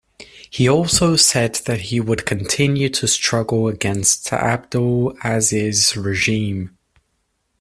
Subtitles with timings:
[0.49, 6.75] He also said that he would continue to struggle against Abdel Aziz's regime.